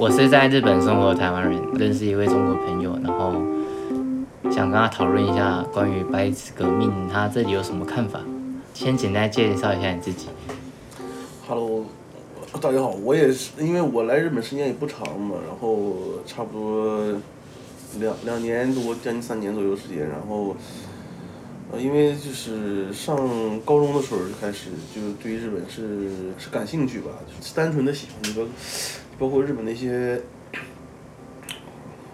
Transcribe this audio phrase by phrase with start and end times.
[0.00, 3.34] 我是在日本生活的台湾人，认识一位中国朋友，然后
[4.50, 8.18] 想跟他讨论一下关于白纸革命，他这里有什么看法？
[8.72, 10.28] 先简单介绍一下你自己。
[11.46, 11.84] Hello，
[12.62, 15.94] 大家好，我也是，因为我来日本时间也不长嘛，然后
[16.24, 16.98] 差不多
[17.98, 20.56] 两两年多，将近三年左右时间，然后，
[21.72, 23.14] 呃，因为就是上
[23.66, 26.08] 高中的时候就开始就对日本是
[26.38, 28.48] 是感兴趣吧，就是单纯的喜欢这个，
[29.20, 30.18] 包括日本那些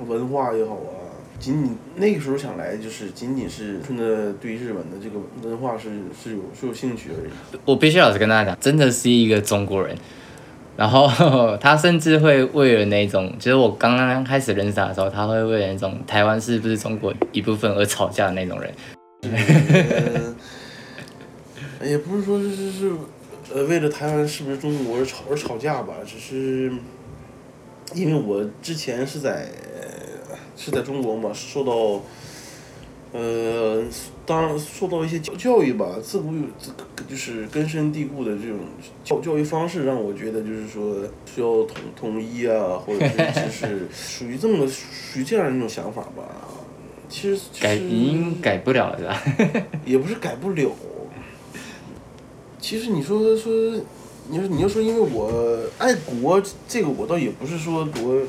[0.05, 0.99] 文化也好啊，
[1.39, 5.89] 仅仅那个时候想来就是仅仅是纯的对日本的这个文化是
[6.21, 7.31] 是有是有兴趣而已。
[7.65, 9.97] 我必须老实跟大家讲，真的是一个中国人。
[10.77, 11.09] 然后
[11.63, 18.75] 他甚至会为了那种，就是我刚刚开始认识他的时候，他会为了那种台湾是不是中国一部分而吵架的那种人。
[21.81, 22.93] 呃， 也不是说是是是，
[23.55, 26.71] 呃，为了台湾是不是中国而吵而吵架吧，只是
[27.95, 29.49] 因为我之前是在
[30.57, 32.03] 是在中国嘛，受到
[33.13, 33.83] 呃，
[34.27, 36.73] 当然受到一些教教育吧，自古有自
[37.09, 38.59] 就是根深蒂固的这种
[39.05, 46.25] 教教育方式，让我觉得就是说需要统统一啊，或者是 就是属于这么个属于这样一种想法吧。
[47.09, 49.63] 其实、其实、改已经改不了了，是吧？
[49.87, 50.71] 也不是改不了。
[52.59, 53.53] 其实你说说，
[54.29, 55.31] 你说你要说，因为我
[55.79, 58.21] 爱国，这个我倒也不是说多，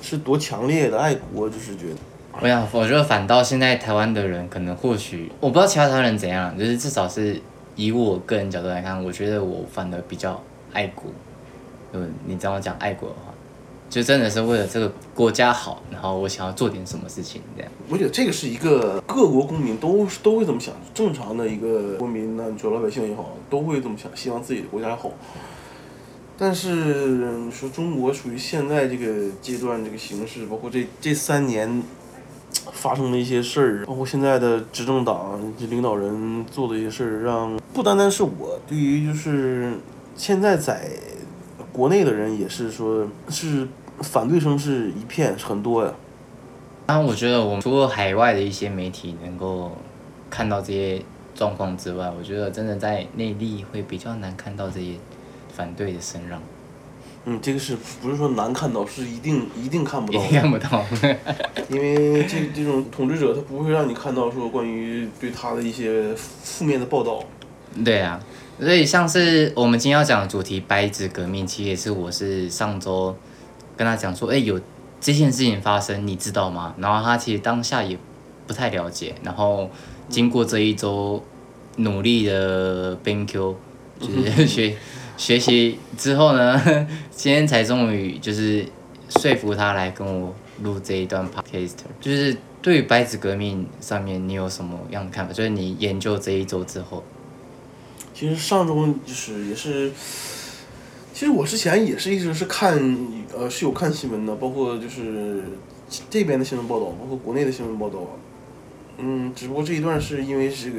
[0.00, 1.96] 是多强烈的爱国，就是觉得，
[2.40, 7.40] 我想，我觉得反倒现在台湾的人可能或许我不知道其他台湾人怎样，就是至少是
[7.76, 10.40] 以我个人角度来看，我觉得我反而比较
[10.72, 11.04] 爱国。
[11.92, 13.14] 嗯你这样讲爱国，
[13.90, 17.72] 就真的是为了这个国家好，然后我想要做点什么事情这样。
[17.88, 25.10] 我觉得这个是一个各国公民都都会这么想，正常的一个国民呢，主要老百姓也好，都会这么想，希望自己的国家好。
[26.36, 31.82] 但是说中国属于现在这个阶段这个形势，包括这这三年
[32.70, 39.72] 发生的一些事儿，包括现在的执政党这领导人做的一些事儿，让不单单是我，对于就是
[40.14, 40.90] 现在在
[41.72, 43.66] 国内的人也是说，是
[44.02, 45.92] 反对声是一片很多呀。
[46.86, 49.72] 当然，我觉得我们除了海外的一些媒体能够
[50.30, 51.02] 看到这些
[51.34, 54.92] 状况之外，我觉得真的在内地会比较难看到这些
[55.54, 56.40] 反对的声浪，
[57.26, 60.82] 嗯，这个是不是说难看到，是一定一定看不到也，看不到。
[61.68, 67.22] 因为这这种统治者他不会让你看到说关于对他的一些负面的报道。
[67.84, 68.18] 对啊，
[68.58, 73.14] 所以像是我们今天要讲的主题“白纸革命”，其实也是我是上周
[73.78, 74.60] 跟他讲说，哎、有
[75.00, 76.74] 这件事情发生，你知道吗？
[76.78, 77.96] 然后他其实当下也
[78.46, 79.70] 不太了解，然后
[80.08, 81.22] 经过这一周
[81.76, 83.56] 努力的研究，
[84.00, 84.76] 就是学
[85.16, 86.60] 学习之后呢，
[87.10, 88.66] 今天才终于就是
[89.08, 95.32] 说服他来跟我录这一段 podcast，就是对于白纸革命上面你有什么样的看法？
[95.32, 97.04] 就是你研究这一周之后。
[98.14, 99.92] 其实上周就是也是，
[101.18, 102.78] 其实我之前也是一直是看
[103.36, 105.42] 呃是有看新闻的，包括就是
[106.08, 107.98] 这边的新闻报道，包括国内的新闻报道。
[108.98, 110.78] 嗯，只不过这一段是因为这个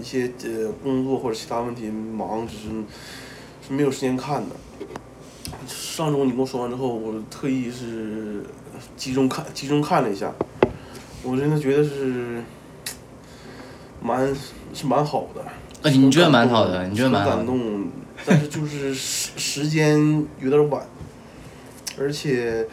[0.00, 2.68] 一些呃工作或者其他问题忙，只是
[3.66, 4.54] 是没有时间看的。
[5.66, 8.44] 上周你跟我说完之后，我特意是
[8.96, 10.32] 集中看集中看了一下，
[11.24, 12.40] 我真的觉得是
[14.00, 14.32] 蛮
[14.72, 15.42] 是蛮好的。
[15.82, 17.88] 呃，你觉得蛮好的，你觉得蛮感动，
[18.26, 20.84] 但是就是时时间有点晚，
[21.96, 22.66] 而且，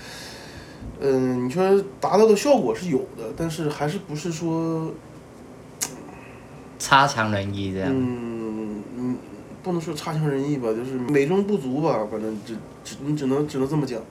[1.00, 1.64] 嗯、你说
[2.02, 4.92] 达到的效果是有的，但是还是不是说，
[6.80, 7.90] 差强人意这样。
[7.94, 9.18] 嗯嗯，
[9.62, 14.02] 不能说差强人意吧，就是美中不足吧，反正只只你只能只能这么讲。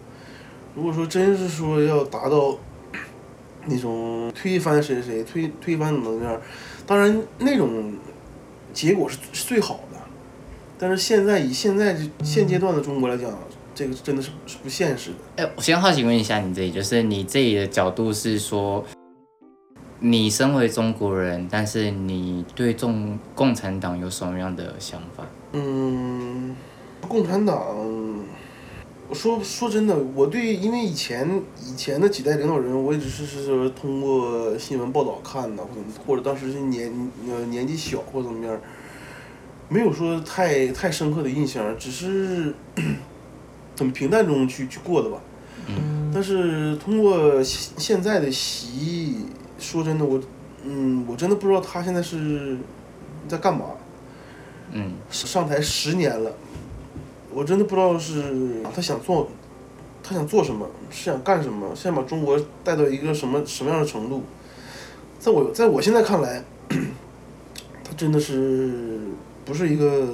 [0.75, 2.56] 如果说真是说要达到
[3.66, 6.41] 那种推翻谁谁推推翻怎么怎么样，
[6.86, 7.94] 当然那种
[8.72, 9.91] 结果是是最好的，
[10.78, 13.30] 但是现在以现在这现阶段的中国来讲，
[13.74, 15.44] 这个真的是是不现实的。
[15.44, 18.84] 哎、我先好奇问一下你自己，就是你自己的角度是说，
[20.00, 25.24] 你身为中国人，但是你对中共产党有什么样的想法？
[25.52, 26.56] 嗯，
[27.06, 27.56] 共产党，
[29.08, 36.90] 我说说真的，我对因为以前以前的几代领导人，我也只是是说通过新闻报道看的，或者或者当时是年
[37.28, 38.60] 呃年纪小或者怎么样，
[39.72, 42.54] 没有说太太深刻的印象，只是
[43.78, 45.19] 很平淡中去去过的吧。
[45.69, 49.24] 嗯但是通过现现在的习，
[49.58, 50.20] 说真的，我
[50.62, 52.58] 嗯，我真的不知道他现在是
[53.26, 53.64] 在干嘛。
[54.72, 56.30] 嗯，上台十年了，
[57.32, 59.28] 我真的不知道是他想做
[60.02, 64.22] 他想做什么，是想干什么，想把中国带到一个什么什么样的程度，
[65.19, 66.44] 在我在我现在看来，
[67.84, 69.00] 他真的是
[69.44, 70.06] 不是一个，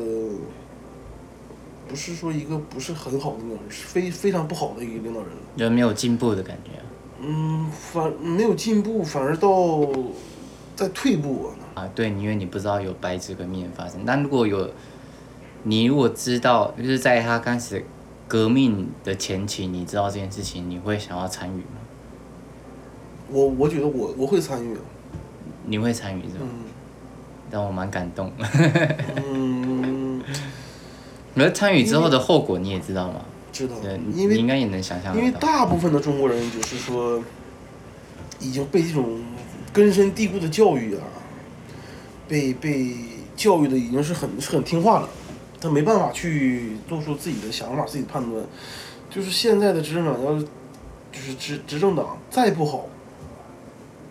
[1.86, 5.28] 不是说一个不是很好的领导人，是非非常不好的一个领导人。
[5.56, 6.84] 人没有进步的感觉啊。
[7.20, 9.80] 嗯，反没有进步，反而到
[10.76, 11.82] 在退步啊。
[11.82, 14.70] 啊，对，因为你不知道有白纸革命发生，但如果有，
[15.64, 17.84] 你如果知道，就是在他开始
[18.26, 21.78] 革命的前期，你知道这件事情，你会想要参与吗？
[23.30, 24.76] 我我觉得我我会参与。
[25.66, 26.40] 你会参与是吧？
[26.40, 26.64] 嗯
[27.50, 28.32] 让我蛮感动。
[29.16, 30.22] 嗯，
[31.36, 33.24] 而参与之后的后果你也知道吗？
[33.52, 35.30] 知道对，，因为你应该也能想象因为。
[35.40, 37.22] 大部分的中国人就是说，
[38.38, 39.20] 已经被这种
[39.72, 41.02] 根深蒂固的教育啊，
[42.28, 42.94] 被被
[43.34, 45.08] 教育的已经是很是很听话了，
[45.60, 48.44] 他没办法去做出自己的想法、自己的判断。
[49.10, 50.44] 就是现在的执政党要是，
[51.10, 52.86] 就是执执政党再不好，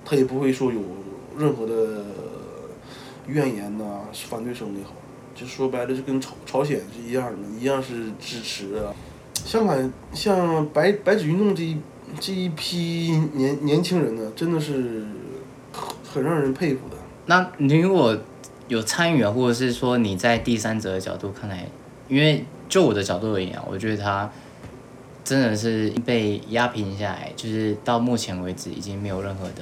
[0.04, 0.82] 他也不会说有
[1.38, 2.04] 任何的
[3.28, 4.92] 怨言呐、反对声也好。
[5.36, 8.92] 就说白了，就跟朝朝鲜是一样的，一样是支持啊。
[9.36, 11.78] 相反，像白白纸运动这一
[12.20, 15.06] 这一批年年轻人呢，真的是
[15.72, 16.98] 很很让人佩服的。
[17.28, 18.18] 那你如果
[18.68, 21.68] 有参与啊，或者是说你在第三者的角度看来，
[22.08, 24.28] 因为就我的角度而言啊，我觉得他
[25.24, 29.62] 真的是被压平下来，就是到目前为止已经没有任何的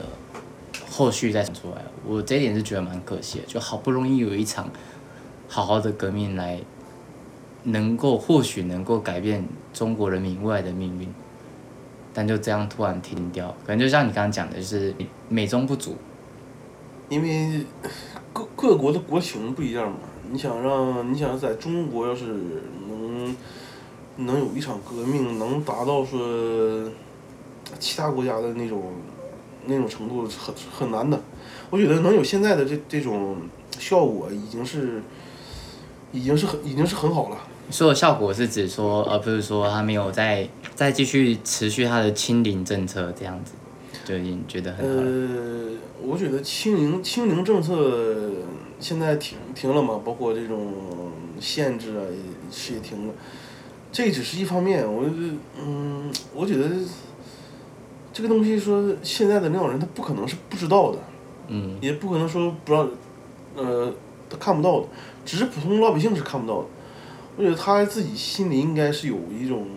[0.96, 1.84] 后续再出来。
[2.08, 4.70] 我这一点是觉得蛮可惜的，就好不容易有一场
[5.50, 6.62] 好好的革命来，
[7.64, 11.14] 能够或许能够改变中国人民未来的命运，
[12.14, 14.96] 但就这样突然停掉，可能就像你刚刚讲的，就是
[15.28, 15.98] 美中不足。
[17.10, 17.66] 因为
[18.32, 19.98] 各各国的国情不一样嘛，
[20.32, 22.26] 你想让你想在中国要是
[22.88, 23.36] 能
[24.18, 26.90] 能有一场革命，能达到说
[27.80, 28.94] 其他国家的那种
[29.68, 31.22] 那种程度，很很难的。
[31.70, 33.38] 我觉得能有现在的这这种
[33.78, 35.02] 效果，已经是
[36.12, 37.38] 已经是很已经是很好了。
[37.72, 43.54] 说的效果是指说，而不是说他没有再再继续持续他的清零政策这样子，
[44.06, 45.02] 就已经觉得很好了。
[45.02, 45.72] 呃，
[46.04, 48.32] 我觉得清零清零政策
[48.80, 50.74] 现在停停了嘛，包括这种
[51.40, 53.14] 限制啊，也是也停了。
[53.92, 55.06] 这只是一方面，我
[55.60, 56.70] 嗯，我觉得
[58.16, 60.98] 这个东西说现在的领导人他不可能是不知道的，
[61.50, 62.88] 嗯，也不可能说不知道，
[63.58, 63.94] 呃，
[64.30, 64.88] 他看不到的，
[65.26, 66.68] 只是普通老百姓是看不到的。
[67.36, 69.68] 我觉得他自己心里应该是有一种，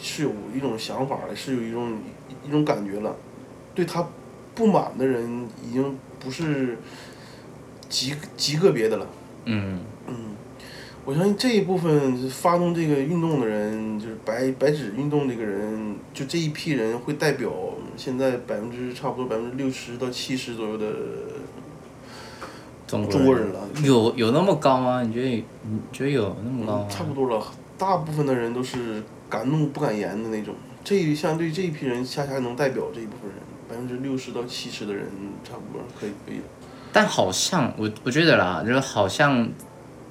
[0.00, 1.98] 是有一种想法的，是有一种
[2.46, 3.16] 一种感觉了。
[3.74, 4.06] 对他
[4.54, 6.78] 不满的人已经不是
[7.88, 9.06] 极极个别的了。
[9.46, 10.14] 嗯，嗯，
[11.04, 17.50] 我相信这一部分发动这个运动的人，就是白白纸运动这个人，就这一批人会代表
[17.96, 20.86] 现在百分之差不多百分之六十到七十左右的
[22.86, 23.68] 中国人了。
[23.82, 25.02] 有有那么高吗？
[25.02, 25.28] 你觉得
[25.62, 26.86] 你觉得有那么高吗？
[26.88, 27.44] 嗯差不多了，
[27.76, 30.54] 大部分的人都是敢怒不敢言的那种。
[30.84, 33.38] 这一相对这一批人，恰恰能代表这一部分人，
[33.68, 35.06] 百分之六十到七十的人，
[35.42, 36.36] 差不多可以可以。
[36.92, 39.48] 但好像我我觉得啦，就是好像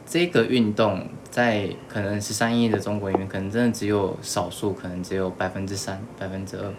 [0.06, 6.74] 这个运动在可能十三亿的中国里面，可能真的只有少数，可能只有百分之三、百分之二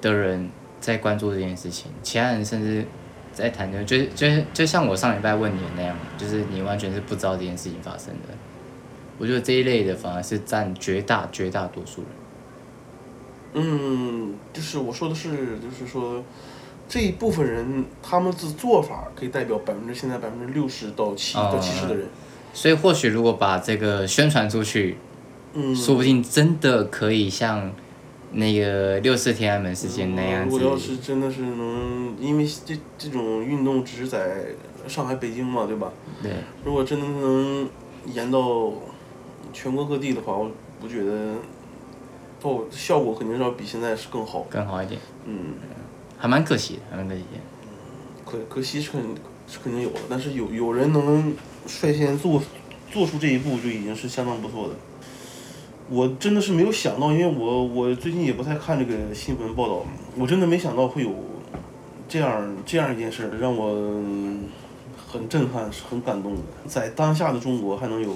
[0.00, 2.84] 的人在关注这件事情，其他人甚至
[3.32, 8.34] 在谈论，就是就是就像我上礼拜问你的那样，就是你完全是不知道这件事情发生的。
[9.18, 12.10] 我觉得这一类的反而是占绝大绝大多数人。
[13.54, 16.22] 嗯，就是我说的是，就是说
[16.88, 22.06] 这一部分人他们的做法可以代表百分之现在百分之六十到七哦到七十的人。
[22.52, 24.96] 所以或许如果把这个宣传出去，
[25.54, 27.72] 嗯，说不定真的可以像
[28.32, 30.72] 那个六四天安门事件那样子如果。
[30.72, 34.46] 要是真的是能，因为这这种运动只是在
[34.88, 35.92] 上海、北京嘛，对吧？
[36.22, 36.32] 对，
[36.64, 37.68] 如果真的能
[38.06, 38.72] 延到
[39.52, 40.50] 全国各地的话，我
[40.82, 41.34] 我觉得，
[42.42, 44.40] 哦，效果肯定是要比现在是更好。
[44.50, 45.54] 更好一点，嗯，
[46.18, 47.40] 还蛮可惜的，还蛮可惜的。
[48.24, 49.00] 可可惜是肯
[49.46, 51.34] 是肯定有的，但是有有人能
[51.66, 52.42] 率先做
[52.90, 54.74] 做出这一步，就已经是相当不错的。
[55.90, 59.84] 我真的是没有想到，因为我我最近也不太看这个新闻报道，
[60.16, 61.12] 我真的没想到会有
[62.08, 63.74] 这样这样一件事，让我
[65.06, 66.40] 很震撼，是很感动的。
[66.66, 68.14] 在当下的中国还能有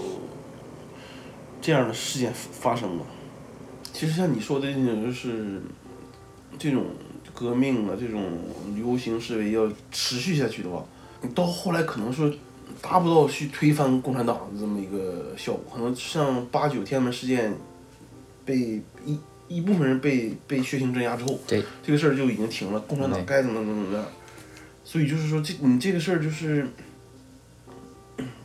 [1.60, 3.02] 这样的事件发生吗？
[3.92, 5.60] 其实像你说的那种，就是
[6.58, 6.84] 这种
[7.34, 8.22] 革命啊，这种
[8.74, 10.82] 流行示威要持续下去的话，
[11.20, 12.30] 你到后来可能说
[12.82, 17.54] 达不到去推翻共产党的这么一个效果，可能像八九天安门事件
[18.44, 19.18] 被一
[19.49, 24.06] 一部分人被被血腥镇压之后，对，这个事儿就已经停了，共产党该怎么怎么怎么样。
[24.85, 26.68] 所以就是说，这你这个事儿就是，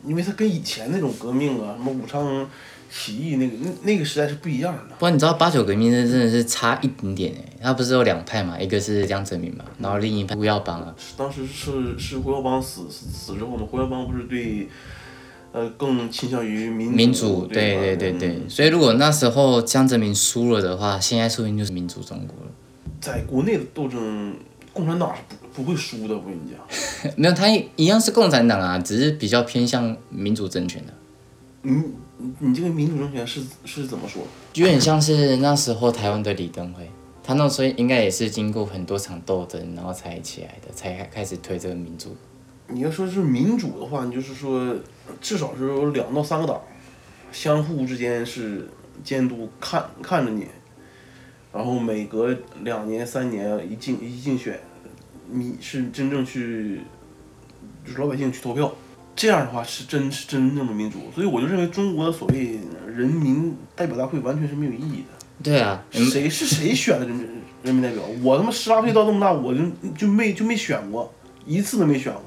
[0.04, 2.48] 因为它跟以前那种革命啊，什么武昌
[2.94, 4.82] 起义那个那那个时代是不一样的。
[4.90, 14.68] 不过你知道八九革命那真的是差一点点哎，他不是有两派嘛，一个是江泽民嘛，然后另一派胡耀邦啊，当时是是胡耀邦死死死之后嘛，胡耀邦不是对，
[15.52, 22.52] 呃，更倾向于民主民主，对吧对对对，嗯所以如果那时候江泽民输了的话，现在说不定就是民主中国了。
[23.00, 24.36] 在国内的斗争，
[24.72, 25.22] 共产党是
[25.54, 27.12] 不不会输的，我跟你讲。
[27.16, 30.92] 没有，他一一样是共产党啊，只是比较偏向民主政权的，
[31.62, 31.92] 你你
[32.38, 34.22] 你这个民主政权是是怎么说？
[34.54, 36.88] 有点像是那时候台湾的李登辉，
[37.22, 42.16] 他那时候应该也是经过很多场斗争，然后才起来的，才开始推这个民主。
[42.68, 44.74] 你要说是民主的话，你就是说
[45.20, 46.60] 至少是有两到三个党，
[47.30, 48.68] 相互之间是
[49.04, 50.46] 监督看看着你，
[51.52, 54.58] 然后每隔两年三年一竞一竞选，
[55.30, 56.80] 你是真正去，
[57.84, 58.72] 就是老百姓去投票，
[59.14, 60.98] 这样的话是真是真正的民主。
[61.14, 65.18] 所以我就认为中国的所谓人民代表大会完全是没有意义的。
[65.42, 67.26] 对啊，嗯谁是谁选的人民
[67.62, 68.02] 人民代表？
[68.22, 69.60] 我他妈十八岁到这么大，我就
[69.96, 71.12] 就没就没选过，
[71.46, 72.22] 一次都没选过。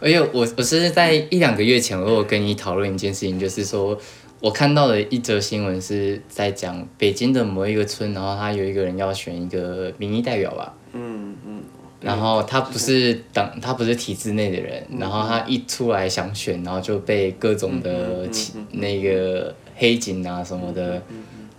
[0.00, 3.98] 而且我我是在一两个月前，我有跟你讨论一件事情，就是说
[4.40, 11.62] 我看到的一则新闻是在讲北京的某一个村，然后他有一个人要选一个民意代表吧，嗯嗯。
[12.00, 18.26] 然后他不是党，他不是体制内的人，然后他一出来想选，然后就被各种的
[18.72, 21.02] 那个黑警啊什么的，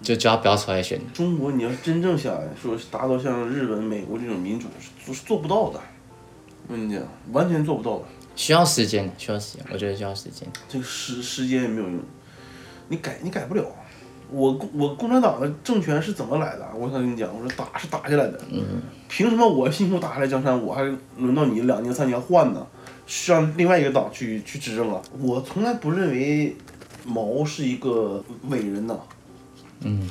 [0.02, 1.00] 就叫他不要出来选。
[1.14, 5.80] 中国你要是真正想说达到像日本、美国这种民主，是是做不到的。
[6.68, 8.06] 我跟你讲，完全做不到的。
[8.36, 10.48] 需要时间，需要时间，我觉得需要时间。
[10.68, 12.00] 这个时时间也没有用，
[12.88, 13.64] 你改你改不了。
[14.32, 16.66] 我共我共产党的政权是怎么来的？
[16.74, 18.40] 我想跟你讲，我说打是打下来的。
[19.12, 20.84] 凭什么我辛苦打下来江山，我还
[21.18, 22.66] 轮到你两年三年换呢？
[23.06, 25.02] 是让另外一个党去去执政啊？
[25.20, 26.56] 我从来不认为
[27.06, 28.98] 毛是一个伟人呐。
[29.82, 30.10] 嗯，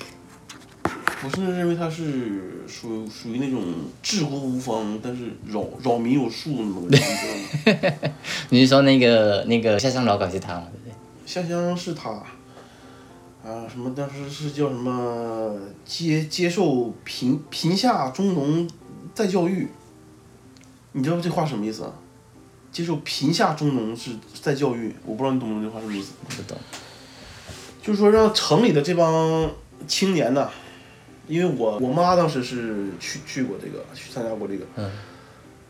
[1.25, 3.63] 我甚至认为他是属属于那种
[4.03, 7.07] 治国无方，但是扰扰民有术那么个人，你
[7.65, 8.13] 知道吗？
[8.51, 10.67] 你是说那个那个下乡老搞是他吗？
[10.71, 10.93] 对不对？
[11.25, 12.11] 下乡是他，
[13.43, 18.69] 啊，什么当时是叫什么接接受贫贫下中农
[19.21, 19.69] 再教育，
[20.93, 21.93] 你知道这话什么意思啊？
[22.73, 26.13] 接受贫下中农是再教育，我不知道你懂不懂这话什么意思？
[26.25, 26.57] 不知道。
[27.83, 29.51] 就是说让城里的这帮
[29.87, 30.49] 青年呐，
[31.29, 34.91] 因为我我妈当时是去去过这个，去参加过这个，嗯，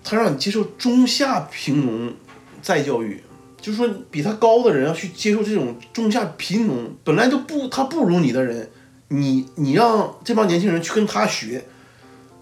[0.04, 2.14] 他让你接受中下贫农
[2.62, 3.20] 再教育，
[3.60, 8.70] 就是说比他高的人要去接受这种中下贫农，本来就不他不如你的人，
[9.08, 11.64] 你你让这帮年轻人去跟他学，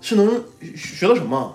[0.01, 0.43] 是能
[0.77, 1.55] 学到什么？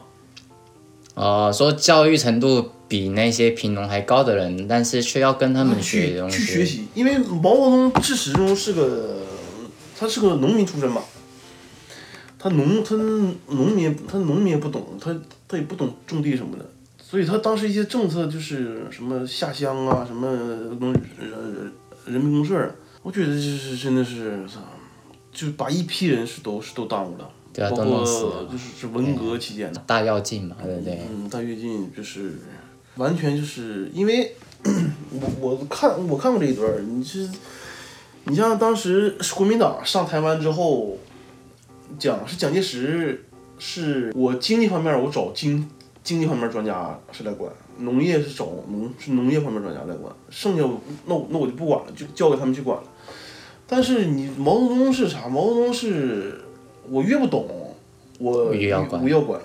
[1.15, 6.37] 哦、说教育程度比那些贫农还高的人，但是却要跟他们学去东西。
[6.37, 9.19] 去学习，因为毛泽东自始至终是个，
[9.95, 11.03] 他是个农民出身嘛，
[12.39, 15.15] 他农他农民他农民也不懂，他
[15.47, 16.65] 他也不懂种地什么的，
[16.99, 20.27] 所以他当时一些政策就是什么下乡啊，什么
[20.79, 21.71] 农呃
[22.11, 22.71] 人民公社啊，
[23.03, 24.61] 我觉得就是真的是操，
[25.31, 28.45] 就把一批人是都是都耽误了，对啊，包都弄死括了。
[28.51, 29.81] 就是是文革期间的。
[29.85, 30.99] 大跃进嘛，对不对？
[31.09, 32.39] 嗯，大跃进就是
[32.95, 34.35] 完全就是因为
[35.11, 37.29] 我我看我看过这一段儿，你是
[38.25, 40.97] 你像当时国民党上台湾之后，
[41.99, 43.25] 讲是蒋介石
[43.59, 45.69] 是我经济方面我找经
[46.03, 50.63] 经济方面专家是来管，农业是找农是农业方面专家来管，剩下
[51.05, 52.83] 那那我就不管了，就交给他们去管了。
[53.67, 55.27] 但是你毛泽东是啥？
[55.27, 56.42] 毛泽东是
[56.89, 57.47] 我越不懂，
[58.19, 59.41] 我我越要管我要管。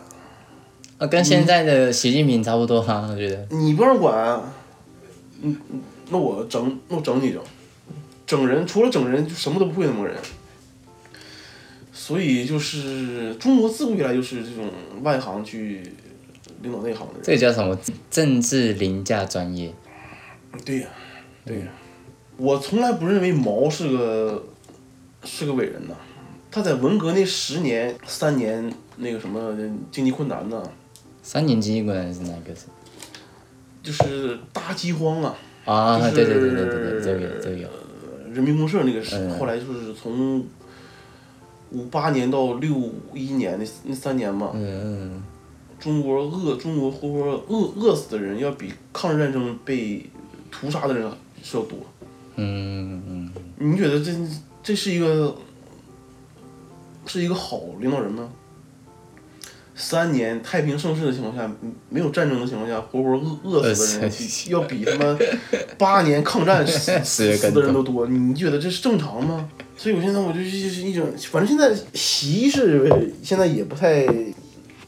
[0.99, 3.47] 啊，跟现在的习近平差不多哈、我觉得。
[3.50, 4.42] 你不让管，
[5.42, 5.80] 嗯，嗯
[6.11, 7.40] 那我整，那我整你整，
[8.26, 10.16] 整人除了整人就什么都不会那么个人。
[11.92, 14.71] 所以就是中国自古以来就是这种
[15.02, 15.83] 外行去
[16.62, 17.23] 领导内行的人。
[17.23, 17.78] 这个叫什么？
[18.11, 19.73] 政治凌驾专业。
[20.64, 20.88] 对呀、
[21.45, 21.66] 对呀、
[22.38, 24.47] 我从来不认为毛是个
[25.23, 25.95] 是个伟人呐。
[26.50, 29.56] 他在文革那十年三年那个什么
[29.90, 30.62] 经济困难呢，
[31.22, 32.66] 三年经济困难是哪个是？
[33.82, 35.34] 就是大饥荒啊。
[35.64, 37.68] 啊，就是对对对对对对，这个这个。
[38.32, 40.44] 人民公社那个是，嗯后来就是从
[41.70, 45.22] 五八年到六一年那那三年嘛，嗯
[45.78, 50.08] 中国饿中国活活饿饿死的人要比抗日战争被
[50.50, 51.10] 屠杀的人
[51.42, 51.78] 是要多。
[52.36, 54.12] 嗯嗯，你觉得这
[54.62, 55.36] 这是一个
[57.08, 58.28] 是一个好领导人呢？
[59.80, 63.12] 三年太平盛世的情况下，嗯没有战争的情况下，活活
[63.44, 64.12] 饿饿死的人
[64.48, 65.16] 要比他妈
[65.78, 69.48] 八年抗战死死的人都多， 你觉得这是正常吗？
[69.76, 74.04] 所以我现在我就就是一种，反正现在习是现在也不太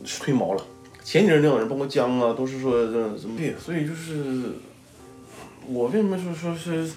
[0.05, 0.67] 吹毛了。
[1.05, 4.55] 前几任领导人，包括江啊，都是说这怎么对，所以就是
[5.69, 6.91] 我为什么说说是，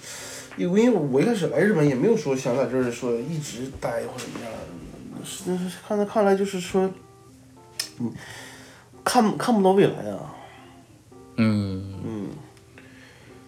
[0.58, 4.52] 因为我一开始来日本也没有说想在这儿说一直待或者怎么样，
[5.88, 6.90] 看来看来就是说，
[8.00, 8.12] 嗯，
[9.04, 10.34] 看看不到未来啊，
[11.38, 12.30] 嗯，嗯，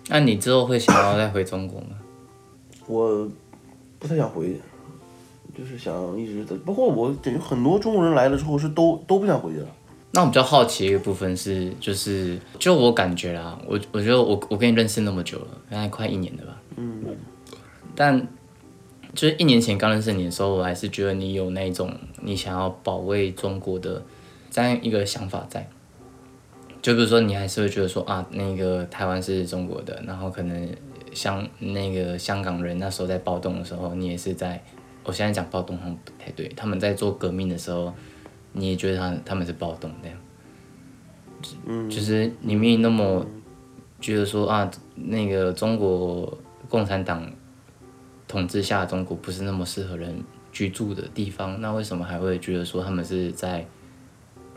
[0.07, 1.88] 那你之后会想要再回中国吗？
[2.88, 3.27] 我
[4.00, 4.62] 不太想回去，
[5.57, 9.67] 就是想一直在，包括我感觉很多中国人来了之后是都都不想回去了。
[10.12, 17.03] 那我比较好奇的一个部分是，就是就我感觉啦，我我觉得我我跟你认识那么久了，大概快一年了吧，嗯，
[17.95, 18.25] 但
[19.15, 21.91] 就是一年前刚认识你的时候，我还是觉得你有那种
[22.22, 24.03] 你想要保卫中国的
[24.51, 25.67] 这样一个想法在。
[26.81, 30.69] 就比如说，你还是会觉得说啊，那个台湾是中国的，然后可能
[31.13, 34.63] 香那个香港人那时候在暴动的时候，你也是在，
[35.03, 37.91] 我现在讲暴动好像不太对，他们在做革命的时候，
[38.51, 40.17] 你也觉得他他们是暴动这样，
[41.65, 43.25] 嗯，就是你明明那么
[44.00, 46.38] 觉得说啊，那个中国
[46.69, 47.27] 共产党
[48.36, 53.65] 统治下的中国不是那么适合人居住的地方，那为什么还会觉得说他们是在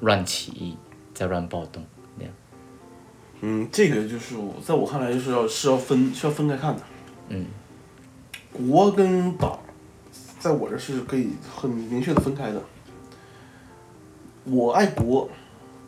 [0.00, 0.76] 乱起义，
[1.14, 1.80] 在乱暴动
[2.16, 2.35] 那样？
[3.40, 6.82] 嗯，这个就是我在我看来就是要是要分是要分开看的。
[7.28, 7.47] 嗯，
[8.68, 9.61] 国跟党，
[10.40, 12.61] 在我这是可以很明确的分开的。
[14.42, 15.30] 我爱国，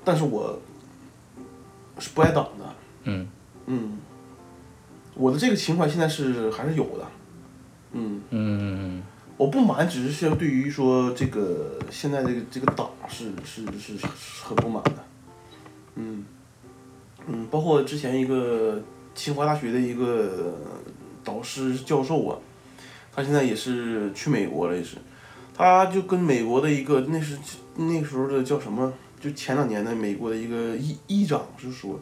[0.05, 0.57] 但是我
[1.99, 2.75] 是不爱党的。
[3.03, 3.27] 嗯
[3.67, 3.99] 嗯，
[5.15, 7.05] 我的这个情怀现在是还是有的。
[7.93, 9.03] 嗯，嗯
[9.37, 14.07] 我不满，只是说对于说这个现在这个这个党是是是是
[14.45, 15.05] 很不满的。
[15.97, 16.25] 嗯
[17.27, 18.83] 嗯，包括之前一个
[19.15, 20.57] 清华大学的一个
[21.25, 22.39] 导师教授啊，
[23.13, 24.97] 他现在也是去美国了，也是，
[25.55, 27.39] 他就跟美国的一个那是
[27.77, 31.99] 那时候的叫什么，就前两年的美国的一个议议长是说。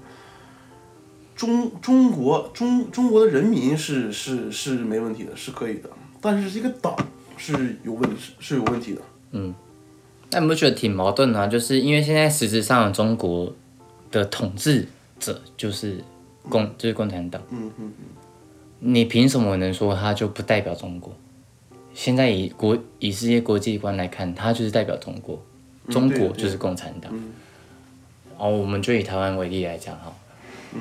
[1.39, 5.89] 中中国中中国的人民是是是没问题的，是可以的，
[6.21, 6.97] 但是这个党
[7.37, 9.01] 是有问是是有问题的。
[9.31, 9.55] 嗯，
[10.33, 11.47] 那你不觉得挺矛盾的、啊？
[11.47, 13.55] 就是因为现在实质上的中国
[14.11, 14.89] 的统治
[15.21, 16.03] 者就是
[16.49, 18.05] 共就是共产党，嗯嗯嗯
[18.81, 21.15] 你凭什么能说他就不代表中国？
[21.95, 25.41] 现在以国以世界国际观来看，他就是代表中国，
[25.89, 27.13] 中国就是共产党。
[27.15, 27.31] 嗯
[28.37, 30.13] 哦，我们就以台湾为例来讲哈，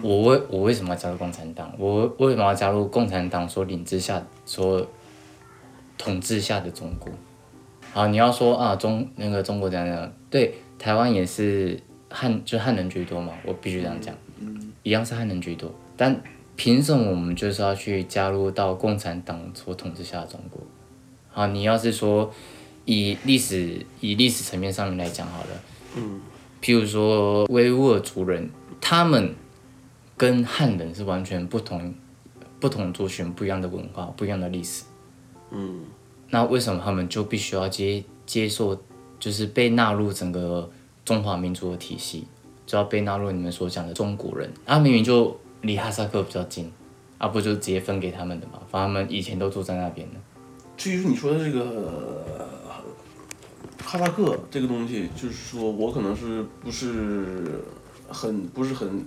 [0.01, 1.73] 我为我为什么要加入共产党？
[1.77, 4.85] 我为什么要加入共产党所领之下、所
[5.97, 7.11] 统治下的中国？
[7.93, 10.13] 好，你要说啊，中那个中国怎样怎样？
[10.29, 14.13] 对，台湾也是汉，就汉人居多嘛，我必须这样讲，
[14.83, 15.71] 一样是汉人居多。
[15.95, 16.21] 但
[16.55, 20.61] 凭什么我们就是要去加入到共产党所统治下的中国？
[21.29, 22.31] 好，你要是说
[22.85, 25.49] 以历史以历史层面上面来讲好了，
[25.95, 26.21] 嗯
[26.61, 28.49] 譬如说维吾尔族人，
[28.81, 29.33] 他们
[30.17, 31.93] 跟汉人是完全不同
[32.59, 34.83] 不同族群、不一样的文化、不一样的历史。
[35.51, 35.81] 嗯
[36.29, 38.77] 那为什么他们就必须要接接受，
[39.17, 40.69] 就是被纳入整个
[41.05, 42.27] 中华民族的体系，
[42.65, 44.51] 就要被纳入你们所讲的中国人？
[44.65, 46.69] 啊，明明就离哈萨克比较近，
[47.17, 48.59] 啊，不就直接分给他们的嘛？
[48.69, 50.15] 反正他们以前都住在那边的。
[50.75, 51.61] 至于你说的这个
[52.37, 52.45] 呃
[53.81, 57.63] 哈萨克这个东西，就是说我可能是不是
[58.09, 59.05] 很不是很，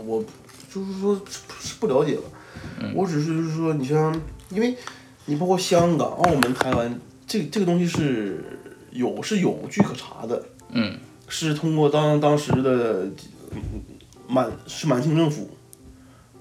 [0.00, 0.24] 我
[0.72, 1.20] 就是说
[1.60, 2.22] 是不了解吧。
[2.94, 4.76] 我只是就是说，你像，因为
[5.26, 8.44] 你包括香港、澳门、台湾，这这个东西是
[8.90, 10.42] 有是有据可查的。
[10.70, 13.08] 嗯是通过当当时的
[14.28, 15.48] 满是满清政府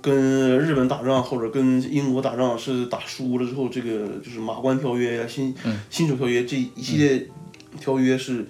[0.02, 5.56] 跟日本打仗或者跟英国打仗是打输了之后，这个就是马关条约呀、新
[5.90, 7.30] 辛丑条约这一系列
[7.80, 8.50] 条约是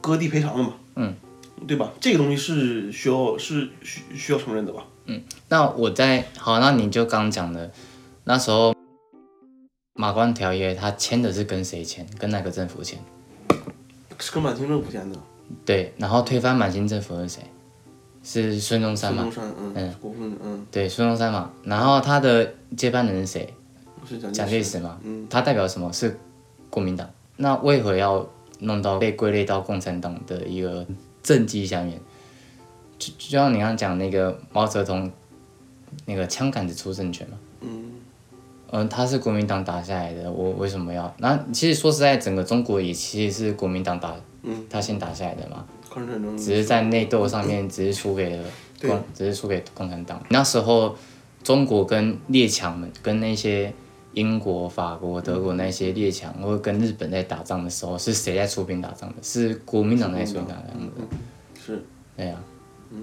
[0.00, 1.14] 割地赔偿的嘛，嗯，
[1.66, 1.92] 对吧？
[2.00, 4.84] 这个东西是需要是需需要承认的吧？
[5.06, 7.70] 嗯那我在好，那你就刚讲的，
[8.24, 8.74] 那时候
[9.94, 12.06] 马关条约他签的是跟谁签？
[12.18, 12.98] 跟哪个政府签？
[14.18, 15.18] 是跟满清政府签的，
[15.64, 17.42] 对，然后推翻满清政府的是谁？
[18.22, 19.42] 是孙中山嘛孙中？
[19.42, 21.50] 山，嗯，嗯国分，嗯，对，孙中山嘛。
[21.64, 23.54] 然后他的接班人是谁？
[24.06, 24.98] 是蒋蒋介石嘛。
[25.02, 25.90] 嗯，他代表什么？
[25.92, 26.18] 是
[26.68, 27.08] 国民党。
[27.36, 30.86] 那为何要弄到被归类到共产党的一个
[31.22, 32.00] 政绩下面？
[32.98, 35.10] 就就像你刚刚讲那个毛泽东，
[36.04, 37.38] 那个枪杆子出政权嘛。
[37.62, 37.92] 嗯，
[38.72, 41.12] 嗯、他是国民党打下来的，我为什么要？
[41.18, 48.44] 那其实说实在，整个中国也其实是国民党打，嗯，他先打下来的嘛，抗日战争只是在内斗上面只是输给了
[48.78, 50.22] 对共，只是输给共产党。
[50.28, 50.94] 那时候
[51.42, 53.72] 中国跟列强们，跟那些
[54.14, 59.16] 英国、法国、德国那些列强，或者跟日本在打仗的时候，是谁在出兵打仗的？
[59.22, 60.92] 是国民党在出兵打仗的。
[61.64, 61.82] 是，
[62.16, 62.36] 对呀、
[62.92, 63.02] 嗯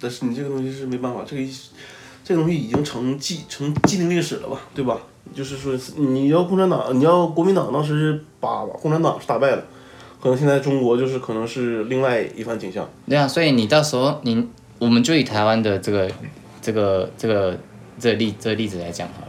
[0.00, 1.52] 但是你这个东西是没办法，这个
[2.24, 4.98] 这个东西已经成既成既定历史了吧，对吧？
[5.32, 9.64] 就是说，你要共产党，你要国民党当时把共产党是打败了，
[10.20, 12.88] 可能现在中国就是可能是另外一番景象。
[13.08, 14.48] 对啊，所以你到时候你，
[14.80, 16.10] 我们就以台湾的这个
[16.60, 17.56] 这个这个
[17.98, 19.25] 这个例这个例子来讲好了。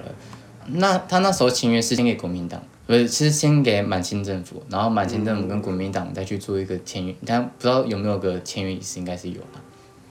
[0.67, 7.15] 那他那时候签约是先给国民党，不是是先给满清政府，然后满清政府跟国民党再去做一个签约。
[7.25, 9.61] 但不知道有没有个签约仪式，应该是有吧。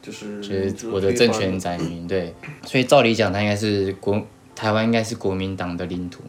[0.02, 2.32] 就是就是我的政权载明，对，
[2.64, 6.22] 所以照理讲，它应该是国台湾应该是国民党的领土，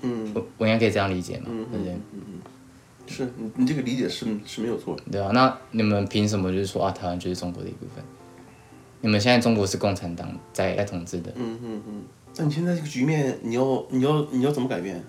[0.00, 1.94] 嗯，我我应该可以这样理解嘛，对不对？
[3.06, 5.02] 是你你这个理解是是没有错的。
[5.12, 8.02] 对啊，那你们凭什么就是说啊，台湾就是中国的一部分？
[9.00, 12.02] 你们现在中国是共产党在在统治的，嗯嗯嗯。
[12.36, 15.02] 那你现在这个局面，你要你要你要怎么改变？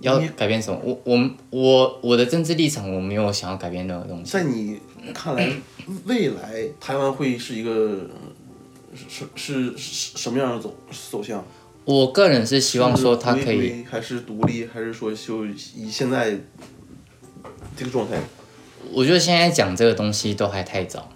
[0.00, 0.78] 要改变什么？
[0.84, 4.30] 我我我我的政治立场，我没有想要改变任何东西。
[4.30, 4.78] 在你
[5.14, 5.50] 看来，
[6.04, 7.70] 未来台湾会是一个
[8.92, 10.74] 呃是是是什么样的走
[11.10, 11.42] 走向？
[11.84, 16.38] 我个人是希望说它可以，是还是独立，还是说就以现在
[17.76, 18.18] 这个状态？
[18.92, 21.08] 我觉得现在讲这个东西都还太早，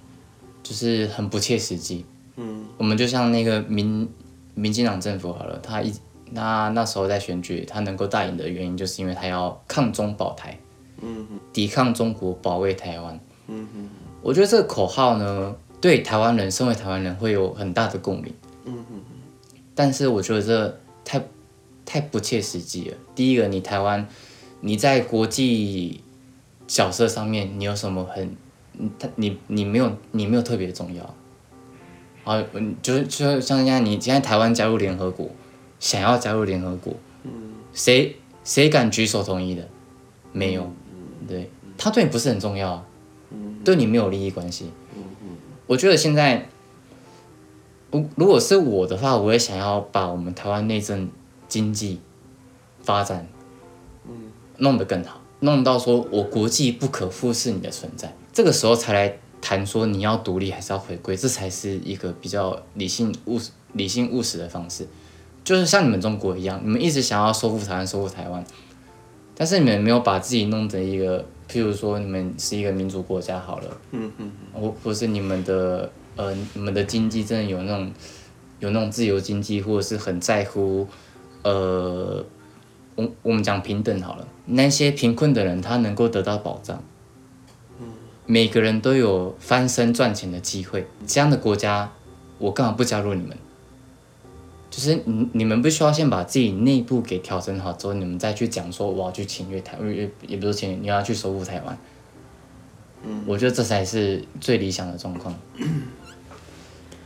[0.63, 2.07] 就是很不切实际。
[2.37, 4.09] 嗯我们就像那个民
[4.55, 5.93] 民进党政府好了，他一
[6.31, 10.59] 那那时候在选举，他能够大赢的原因，就是因为他要抗中保台，
[11.01, 13.19] 嗯抵抗中国，保卫台湾。
[13.49, 13.89] 嗯嗯
[14.23, 18.33] 我觉得这个口号呢，对台湾人，身为台湾人会有很大的共鸣。
[18.65, 19.01] 嗯嗯
[19.75, 21.23] 但是我觉得这太
[21.85, 22.97] 太不切实际了。
[23.15, 24.07] 第一个，你台湾
[24.61, 26.01] 你在国际
[26.67, 28.35] 角色上面，你有什么很，
[28.73, 31.15] 你他你你没有你没有特别重要。
[32.25, 35.29] 啊，嗯，就是就像现在你现在台湾加入联合国，
[35.79, 36.95] 想要加入联合国，
[37.73, 39.69] 谁谁敢举手同意的？
[40.33, 40.73] 没有，
[41.29, 42.85] 对，他对你不是很重要啊，
[43.65, 44.71] 对你没有利益关系。
[45.67, 46.49] 我觉得现在，
[47.91, 51.09] 如如果是我的话，我也想要把我们台湾内政
[51.47, 52.01] 经济
[52.83, 53.27] 发展，
[54.59, 64.89] 弄得更好，弄到说我国际不可忽视你的存在，这个时候才来谈说你要独立还是要回归，这才是一个比较理性务实、理性务实的方式。
[65.45, 68.43] 就是像你们中国一样，你们一直想要收复台湾、收复台湾，
[69.37, 77.93] 但是你们没有把自己弄成一个，譬如说你们是一个民主国家好了，嗯嗯或或是你们的呃你们的经济真的有那种
[78.61, 80.89] 有那种自由经济，或者是很在乎
[81.43, 82.25] 呃
[82.95, 86.83] 我我们讲平等好了，那些贫困的人他能够得到保障，
[88.27, 91.93] 每个人都有翻身赚钱的机会，这样的国家
[92.39, 93.37] 我干嘛不加入你们？
[94.71, 101.79] 就是你你们不需要先把自己内部给调整好之后，你们再去讲说我要去侵略台，也也不是侵略，你要去收复台湾。
[103.27, 105.33] 我觉得这才是最理想的状况。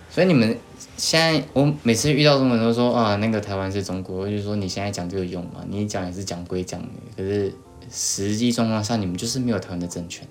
[0.09, 0.57] 所以你们
[0.97, 6.81] 现在，我每次遇到中国人都说啊，那个台湾是中国，我就说你现在讲这个用吗，你讲也是讲归讲，
[7.17, 7.53] 可是
[7.91, 10.27] 实际状况下你们就是没有台湾的政权。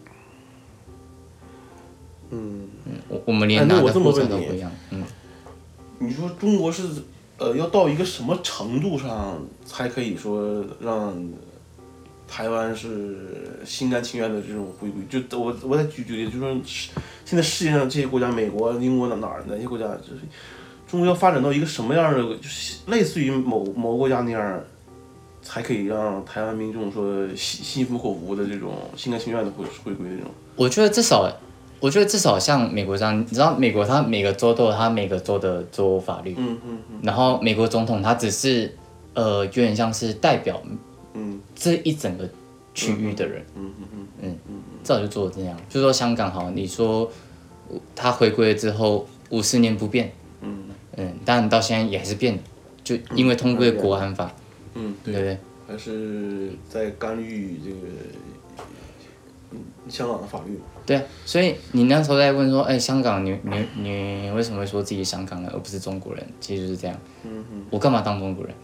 [2.30, 2.68] 嗯，
[3.08, 5.04] 我我们连拿的护都不一样，嗯，
[6.00, 6.84] 你说中国是
[7.38, 11.16] 呃要到一个什么程度上才可以说让
[12.28, 15.02] 台湾是心甘情愿的这种回归？
[15.10, 16.90] 就我我再举举例，就说是
[17.24, 20.20] 现在世界上这些国家，美国、英国哪哪儿哪些国家，就是
[20.86, 24.60] 中国要发展到一个什么样的，就是类似于某某个国家那样，
[25.42, 30.30] 才可以让台湾民众说心心服口服的这种心甘情愿的回回归这种。
[30.58, 31.32] 我觉得至少，
[31.80, 37.00] 我觉得至少像美国这样，你知道美国它每个州都有它每个州的州法律，嗯嗯嗯。
[37.04, 38.76] 然后美国总统他只是
[39.13, 40.62] 呃有点像是代表
[41.13, 41.40] 嗯。
[41.56, 42.28] 这一整个
[42.74, 45.60] 区域的人，嗯嗯嗯嗯，至少就做这样。
[45.70, 47.12] 就说香港好，你说
[47.96, 50.12] 他回归了之后五十年不变，
[50.42, 50.63] 嗯。
[50.98, 52.40] 嗯，但到现在也还是变，
[52.84, 54.32] 就因为通过国安法，
[54.74, 55.38] 嗯，对不对？
[55.68, 57.78] 还是在干预这个
[58.58, 58.63] 嗯
[59.90, 60.60] 香港的法律。
[60.86, 66.26] 对啊，所以你那时候在问说，哎，香港你你你为什么会说自己香港人而不是中国人？
[66.40, 68.56] 其实就是这样，嗯嗯我干嘛当中国人？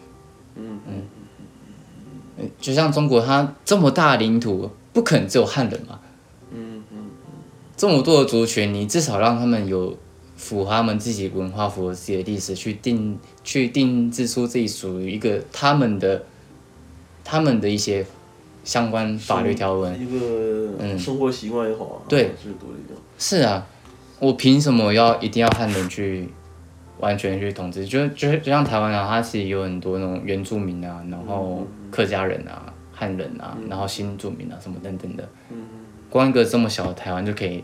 [0.55, 5.99] 嗯嗯就像中国它这么大领土，不可能只有汉人嘛，
[6.51, 7.09] 嗯嗯。
[7.77, 9.97] 这么多的族群，你至少让他们有
[10.35, 16.23] 符合他们自己文化、符合自己的历史，去定去定制出自己属于一个他们的
[17.23, 18.05] 他们的一些
[18.63, 19.99] 相关法律条文。
[19.99, 22.31] 一个生活习惯也好啊，对。
[23.17, 23.65] 是啊，
[24.19, 26.29] 我凭什么要一定要汉人去
[26.99, 27.85] 完全去统治？
[27.85, 35.27] 就就就像台湾啊，它其实有很多那种原住民啊，然后客家人啊、汉人啊，然后新住民啊什么等等的。
[36.09, 37.63] 光一个这么小的台湾就可以，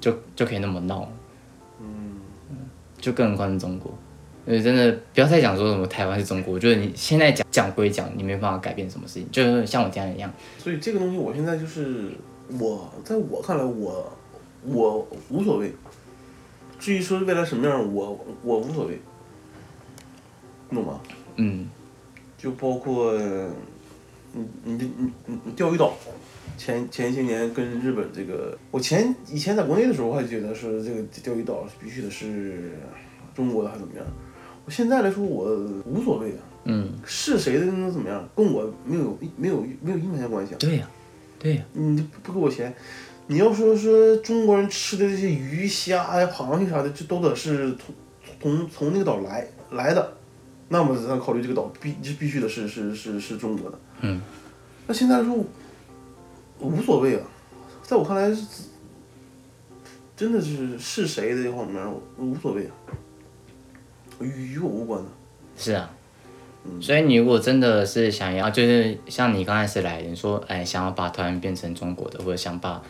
[0.00, 1.08] 就就可以那么闹。
[3.00, 3.96] 就更何况是中国。
[4.48, 10.32] 所以真的不要再讲说什么台湾是中国，我觉得你现在讲讲归讲，你没办法改变什么事情，就是像我这样一样。
[10.56, 12.10] 所以这个东西，我现在就是
[12.58, 14.10] 我在我看来，我
[14.64, 15.70] 我无所谓。
[16.80, 18.98] 至于说未来什么样，我我无所谓，
[20.70, 20.98] 你懂吗？
[21.36, 21.68] 嗯，
[22.38, 23.12] 就包括
[24.32, 24.90] 你你你
[25.26, 25.92] 你你钓鱼岛，
[26.56, 32.72] 前前些年跟日本这个，我前以前在国内的时候，我还觉得是这个钓鱼岛必须得是
[33.34, 34.06] 中国的还是怎么样。
[34.68, 35.46] 我现在来说，我
[35.86, 36.44] 无所谓啊。
[36.64, 40.58] 嗯，是谁的能怎么样，跟我没有没有没有一毛钱关系啊。
[40.60, 40.86] 对呀、
[41.38, 42.74] 对呀、你不给我钱，
[43.28, 47.94] 你要说说中国人吃的这些鱼虾呀、螃蟹啥的，这都得是从
[48.42, 50.12] 从从那个岛来来的，
[50.68, 53.78] 那么咱考虑这个岛必这必须得是是是是中国的。
[54.02, 54.20] 嗯。
[54.86, 55.34] 那现在来说
[56.58, 57.26] 无所谓啊，
[57.82, 58.44] 在我看来是
[60.14, 62.72] 真的是是谁的这方面我无所谓啊，
[64.20, 65.08] 与与我无关的。
[65.56, 65.90] 是啊，
[66.80, 72.82] 所以你如果真的是想要，就是像你刚开始来，你说，哎，想要把台湾变成中国的，或者想把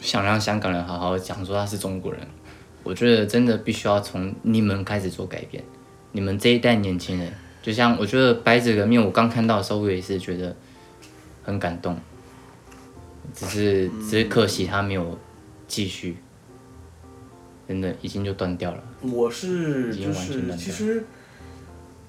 [0.00, 2.20] 想让香港人好好讲说他是中国人，
[2.82, 5.62] 我觉得真的必须要从你们开始做改变。
[6.12, 10.54] 你们这一代年轻人，就像我觉得白纸革命，我刚看到的时候，我也是觉得
[11.42, 11.98] 很感动，
[13.34, 15.18] 只是只是可惜他没有
[15.66, 16.18] 继续，
[17.72, 18.84] 真的已经就断掉了。
[19.00, 21.02] 我是就是其实，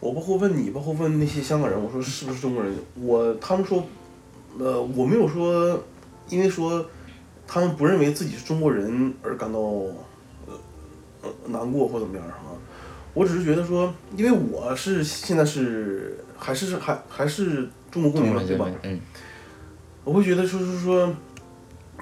[0.01, 2.75] 我包括问你，包括问那些香港人，我说是不是中国人？
[2.95, 3.81] 我他们说，
[4.59, 5.81] 呃，我没有说，
[6.27, 6.85] 因为说
[7.47, 9.93] 他们不认为自己是中国人而感到呃
[11.21, 12.35] 呃难过或怎么样啊。
[13.13, 18.99] 我只是觉得说，因为我是现在是还是还还是中国公民嘛，对吧嗯
[20.03, 21.15] 我会觉得说是说，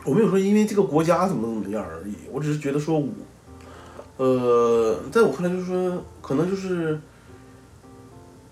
[0.03, 3.07] 我没有说因为这个国家怎么怎么样而已，我只是觉得说我，
[4.21, 6.99] 呃，在我看来就是说，可能就是，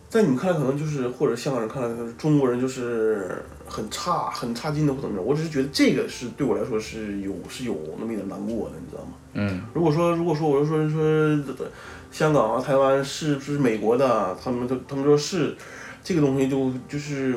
[0.09, 9.11] 在你们看来可能就是或者香港人看来就是中国人就是很差很差劲的或怎么着，我只是觉得这个是对我来说是有是有那么一点难过的，你知道吗？
[9.33, 11.67] 嗯如果说如果说我就说说
[12.11, 15.55] 香港啊台湾是不是美国的，他们都他们说是，
[16.03, 17.35] 这个东西就就是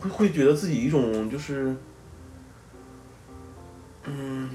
[0.00, 1.76] 会会觉得自己一种就是，
[4.06, 4.48] 嗯，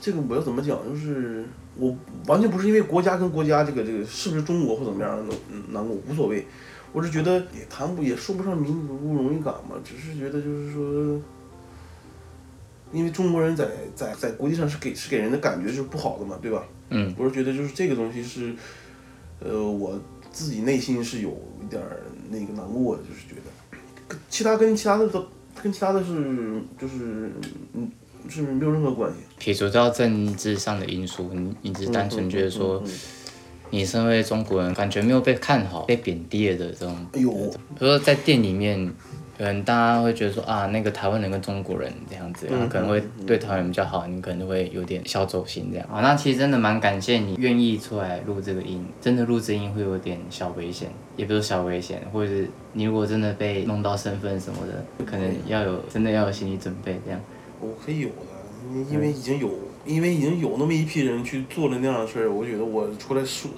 [0.00, 0.78] 这个我要怎么讲？
[0.88, 1.44] 就是
[1.76, 5.34] 我完全不是因为国家跟国家这个这个是不是中国或怎么样的
[5.68, 6.46] 难过无所谓，
[6.92, 11.20] 我是觉得也谈不也说不上民族荣誉感嘛，只是觉得就是说。
[12.92, 16.64] 因为中国人在在在国际上是给是给人的感觉是不好的嘛，对吧？
[16.88, 18.52] 嗯，我是觉得就是这个东西是，
[19.38, 19.96] 呃，我
[20.32, 21.30] 自己内心是有
[21.62, 23.78] 一点儿那个难过的，就是觉得，
[24.08, 25.24] 跟其他跟其他的都
[25.62, 27.30] 跟其他的是就是
[27.74, 27.88] 嗯
[28.28, 29.16] 是没有任何关系。
[29.38, 32.82] 撇除掉政治上的因素，你你只是单纯觉得说
[33.70, 36.94] 你身为中国人，感觉没有被看好、被贬低了的这种。
[37.12, 38.92] 哎呦，比如说在店里面，
[39.38, 45.88] 可能大家会觉得说啊，那个台湾人跟中国人这样子，然后可能会对台湾人比较好，你可能会有点小走心这样。
[45.88, 57.20] 啊，那其实真的蛮感谢你愿意出来录这个音，真的录这音会有点小危险，也不是小危险，或者是你如果真的被弄到身份什么的，可能要有真的要有心理准备这样。
[57.60, 58.14] 我可以有的，
[58.74, 59.50] 因因为已经有，
[59.84, 63.50] 因为已经有那么一批人去做了那样的事儿，我觉得我出来说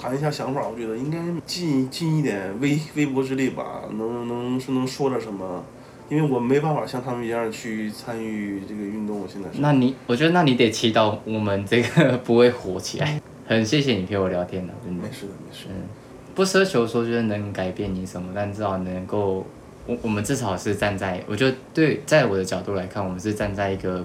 [0.00, 5.64] 谈一下想法，我觉得应该尽尽一点微微薄之力吧，能能是能说点什么，
[6.08, 9.60] 因为我没办法像他们一样去参与这个运动，现在是。
[9.60, 13.20] 那你，我觉得那你得祈祷我们这个不会火起来。
[13.46, 15.10] 很谢谢你陪我聊天的，真的没。
[15.10, 15.88] 事的，没事嗯。
[16.34, 19.44] 不奢求说就是能改变你什么，但至少能够，
[19.88, 24.04] 我我们至少是站在，我觉得对，在我的角度来看，我们是站在一个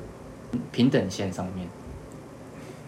[0.71, 1.67] 平等线上面。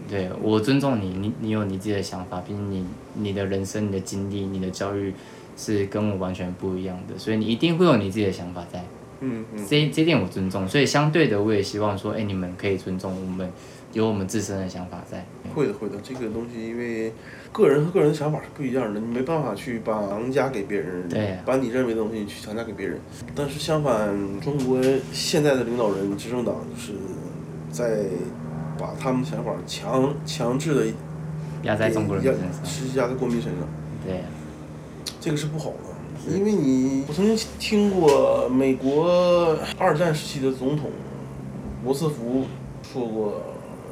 [0.07, 5.13] 对我尊重你，你你有你自己的想法，毕竟你你的人生、你的经历、你的教育
[5.57, 8.81] 是跟我完全不一样的，所以你一定会有你自己的想法在。
[9.19, 9.65] 嗯嗯。
[9.67, 13.49] 这这点我尊重，所以相对的，我也希望说，哎，你们可以尊重我们，
[13.93, 15.25] 有我们自身的想法在。
[15.53, 15.95] 会的，会的。
[16.03, 17.13] 这个东西，因为
[17.51, 22.99] 个人和个人的想法是不一样的，你没办法去把强加给别人，对呀把你认为的东西去强加给别人。
[23.33, 26.93] 但是相反，中国现在的领导人，执政党就是
[27.71, 28.03] 在
[28.77, 30.85] 把他们的想法强强制的
[31.63, 32.65] 压在中国人压身上。
[32.65, 33.61] 是压在国民身上，
[34.05, 34.21] 对，
[35.21, 35.77] 这个是不好的。
[36.27, 40.89] 因为你，我曾经听过美国二战时期的总统
[41.83, 42.45] 罗斯福
[42.81, 43.43] 说过，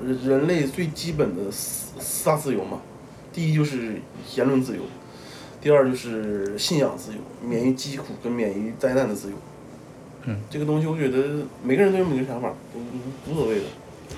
[0.03, 2.81] 人人类最基本的四四大自由嘛，
[3.31, 4.01] 第一就是
[4.35, 4.81] 言论自由，
[5.61, 9.35] 第二就是信仰自由，免于疾苦跟免于灾难的自由。
[10.23, 13.65] 嗯，这个东西我觉得每个人都有每个人想法，无无所谓的。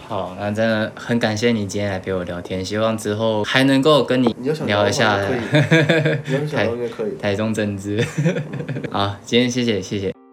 [0.07, 7.15] 好，那真的很感谢你今天来陪我聊天，希望之后还能够跟你聊一下的话也可以， 你要是想聊也可以。
[7.17, 8.03] 台中政治。
[8.91, 10.24] 好，今天谢谢谢谢。